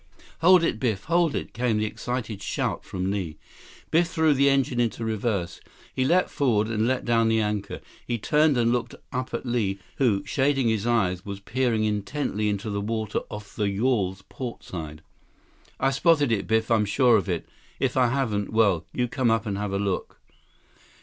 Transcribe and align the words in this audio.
"Hold 0.39 0.63
it, 0.63 0.79
Biff! 0.79 1.03
Hold 1.03 1.35
it!" 1.35 1.53
came 1.53 1.77
the 1.77 1.85
excited 1.85 2.41
shout 2.41 2.83
from 2.83 3.11
Li. 3.11 3.37
Biff 3.91 4.07
threw 4.07 4.33
the 4.33 4.49
engine 4.49 4.79
into 4.79 5.05
reverse. 5.05 5.61
He 5.93 6.05
leaped 6.05 6.31
forward 6.31 6.69
and 6.69 6.87
let 6.87 7.05
down 7.05 7.27
the 7.29 7.39
anchor. 7.39 7.81
He 8.07 8.17
turned 8.17 8.57
and 8.57 8.71
looked 8.71 8.95
up 9.13 9.31
at 9.31 9.45
Li, 9.45 9.77
who, 9.97 10.25
shading 10.25 10.69
his 10.69 10.87
eyes, 10.87 11.23
was 11.23 11.39
peering 11.39 11.83
intently 11.83 12.49
into 12.49 12.71
the 12.71 12.81
water 12.81 13.19
off 13.29 13.55
the 13.55 13.69
yawl's 13.69 14.23
portside. 14.27 15.03
"I've 15.79 15.93
spotted 15.93 16.31
it, 16.31 16.47
Biff. 16.47 16.71
I'm 16.71 16.85
sure 16.85 17.15
of 17.15 17.29
it. 17.29 17.47
If 17.79 17.95
I 17.95 18.07
haven't, 18.07 18.51
well—you 18.51 19.07
come 19.07 19.29
up 19.29 19.45
and 19.45 19.55
take 19.55 19.65
a 19.69 19.75
look." 19.75 20.19